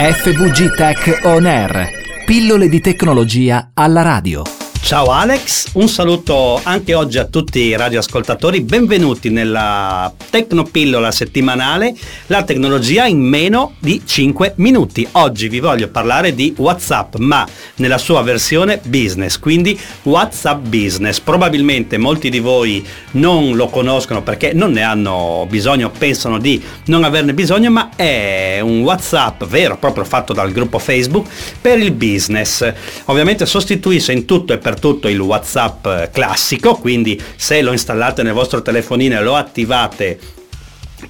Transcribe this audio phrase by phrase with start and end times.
[0.00, 1.88] FVG Tech On Air.
[2.24, 4.57] Pillole di tecnologia alla radio.
[4.80, 11.94] Ciao Alex, un saluto anche oggi a tutti i radioascoltatori, benvenuti nella Tecnopillola settimanale,
[12.28, 15.06] la tecnologia in meno di 5 minuti.
[15.12, 17.46] Oggi vi voglio parlare di WhatsApp, ma
[17.76, 21.20] nella sua versione business, quindi WhatsApp Business.
[21.20, 22.82] Probabilmente molti di voi
[23.12, 28.60] non lo conoscono perché non ne hanno bisogno, pensano di non averne bisogno, ma è
[28.62, 31.28] un WhatsApp vero, proprio fatto dal gruppo Facebook
[31.60, 32.72] per il business.
[33.04, 38.32] Ovviamente sostituisce in tutto e per tutto il WhatsApp classico, quindi se lo installate nel
[38.32, 40.36] vostro telefonino e lo attivate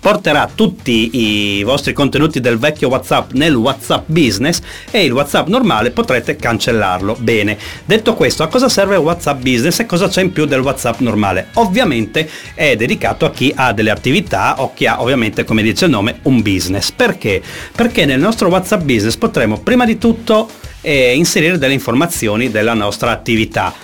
[0.00, 1.10] porterà tutti
[1.58, 4.60] i vostri contenuti del vecchio WhatsApp nel WhatsApp Business
[4.90, 7.16] e il WhatsApp normale potrete cancellarlo.
[7.18, 11.00] Bene, detto questo, a cosa serve WhatsApp Business e cosa c'è in più del WhatsApp
[11.00, 11.48] normale?
[11.54, 15.90] Ovviamente è dedicato a chi ha delle attività o chi ha ovviamente, come dice il
[15.90, 16.90] nome, un business.
[16.90, 17.42] Perché?
[17.74, 20.48] Perché nel nostro WhatsApp Business potremo prima di tutto
[20.80, 23.74] eh, inserire delle informazioni della nostra attività.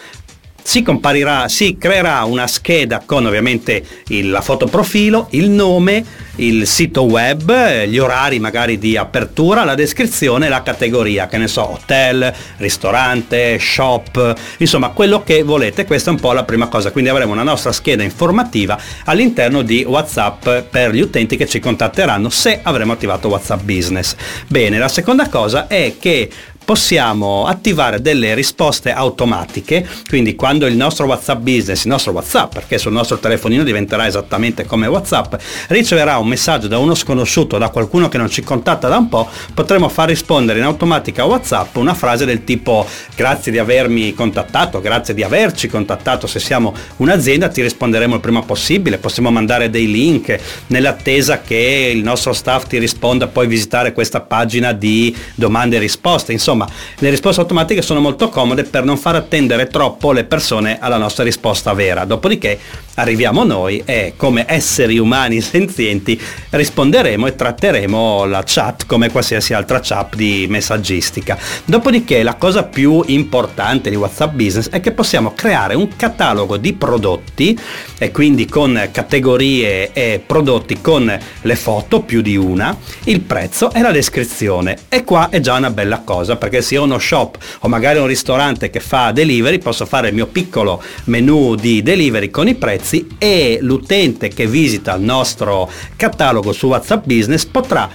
[0.66, 6.02] Si comparirà, si creerà una scheda con ovviamente il, la foto profilo, il nome,
[6.36, 11.72] il sito web, gli orari magari di apertura, la descrizione, la categoria, che ne so,
[11.72, 17.10] hotel, ristorante, shop, insomma quello che volete, questa è un po' la prima cosa, quindi
[17.10, 22.60] avremo una nostra scheda informativa all'interno di WhatsApp per gli utenti che ci contatteranno se
[22.62, 24.16] avremo attivato WhatsApp Business.
[24.46, 26.30] Bene, la seconda cosa è che
[26.64, 32.78] possiamo attivare delle risposte automatiche, quindi quando il nostro WhatsApp business, il nostro WhatsApp, perché
[32.78, 35.34] sul nostro telefonino diventerà esattamente come WhatsApp,
[35.68, 39.28] riceverà un messaggio da uno sconosciuto, da qualcuno che non ci contatta da un po',
[39.52, 44.80] potremo far rispondere in automatica a WhatsApp una frase del tipo grazie di avermi contattato,
[44.80, 49.90] grazie di averci contattato, se siamo un'azienda ti risponderemo il prima possibile, possiamo mandare dei
[49.90, 55.80] link nell'attesa che il nostro staff ti risponda, puoi visitare questa pagina di domande e
[55.80, 60.24] risposte, insomma insomma le risposte automatiche sono molto comode per non far attendere troppo le
[60.24, 62.04] persone alla nostra risposta vera.
[62.04, 62.58] Dopodiché
[62.94, 69.80] arriviamo noi e come esseri umani senzienti risponderemo e tratteremo la chat come qualsiasi altra
[69.80, 71.38] chat di messaggistica.
[71.64, 76.72] Dopodiché la cosa più importante di WhatsApp Business è che possiamo creare un catalogo di
[76.72, 77.58] prodotti
[77.98, 83.80] e quindi con categorie e prodotti con le foto più di una, il prezzo e
[83.80, 84.76] la descrizione.
[84.88, 88.06] E qua è già una bella cosa perché se ho uno shop o magari un
[88.06, 92.83] ristorante che fa delivery posso fare il mio piccolo menu di delivery con i prezzi
[93.18, 97.88] e l'utente che visita il nostro catalogo su WhatsApp Business potrà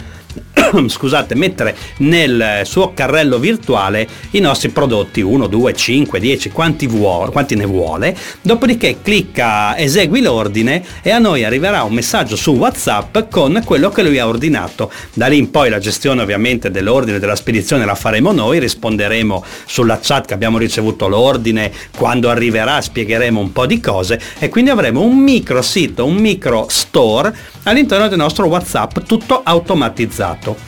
[0.88, 7.32] scusate, mettere nel suo carrello virtuale i nostri prodotti 1, 2, 5, 10, quanti, vuole,
[7.32, 13.18] quanti ne vuole, dopodiché clicca esegui l'ordine e a noi arriverà un messaggio su WhatsApp
[13.30, 14.92] con quello che lui ha ordinato.
[15.14, 20.00] Da lì in poi la gestione ovviamente dell'ordine della spedizione la faremo noi, risponderemo sulla
[20.02, 25.02] chat che abbiamo ricevuto l'ordine, quando arriverà spiegheremo un po' di cose e quindi avremo
[25.02, 30.59] un micro sito, un micro store all'interno del nostro WhatsApp tutto automatizzato.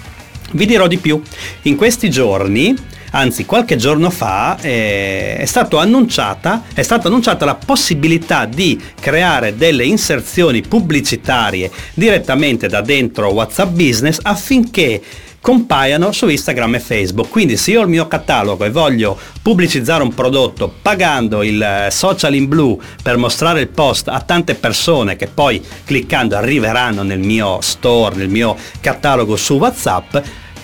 [0.52, 1.22] Vi dirò di più,
[1.64, 2.76] in questi giorni
[3.12, 10.62] anzi qualche giorno fa eh, è, è stata annunciata la possibilità di creare delle inserzioni
[10.62, 15.02] pubblicitarie direttamente da dentro WhatsApp Business affinché
[15.42, 17.30] compaiano su Instagram e Facebook.
[17.30, 21.90] Quindi se io ho il mio catalogo e voglio pubblicizzare un prodotto pagando il eh,
[21.92, 27.20] social in blu per mostrare il post a tante persone che poi cliccando arriveranno nel
[27.20, 30.18] mio store, nel mio catalogo su WhatsApp,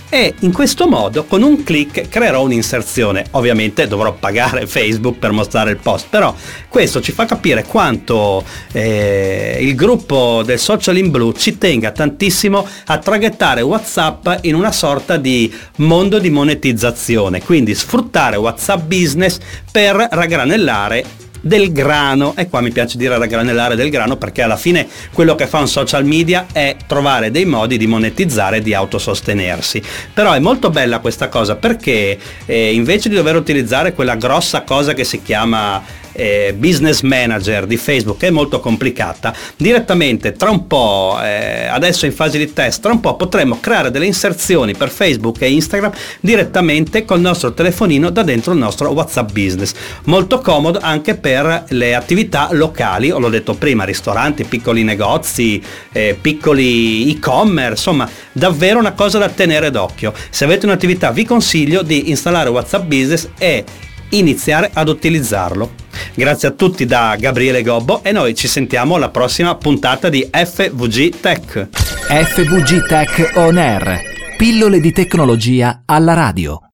[0.09, 3.25] e in questo modo con un clic creerò un'inserzione.
[3.31, 6.33] Ovviamente dovrò pagare Facebook per mostrare il post, però
[6.69, 12.65] questo ci fa capire quanto eh, il gruppo del social in blu ci tenga tantissimo
[12.85, 19.39] a traghettare WhatsApp in una sorta di mondo di monetizzazione, quindi sfruttare WhatsApp Business
[19.71, 22.33] per raggranellare del grano.
[22.37, 25.67] E qua mi piace dire raggranellare del grano perché alla fine quello che fa un
[25.67, 29.81] social media è trovare dei modi di monetizzare e di autosostenersi.
[30.13, 34.93] Però è molto bella questa cosa perché eh, invece di dover utilizzare quella grossa cosa
[34.93, 35.81] che si chiama
[36.17, 42.11] eh, business manager di Facebook è molto complicata, direttamente tra un po', eh, adesso in
[42.11, 47.05] fase di test, tra un po' potremo creare delle inserzioni per Facebook e Instagram direttamente
[47.05, 49.73] col nostro telefonino da dentro il nostro WhatsApp business.
[50.05, 55.61] Molto comodo anche per le attività locali, ho l'ho detto prima, ristoranti, piccoli negozi,
[55.91, 60.13] eh, piccoli e-commerce, insomma davvero una cosa da tenere d'occhio.
[60.29, 63.63] Se avete un'attività vi consiglio di installare WhatsApp Business e
[64.09, 65.71] iniziare ad utilizzarlo.
[66.13, 71.19] Grazie a tutti da Gabriele Gobbo e noi ci sentiamo alla prossima puntata di FVG
[71.19, 71.67] Tech.
[71.71, 76.66] FVG Tech On Air Pillole di tecnologia alla radio.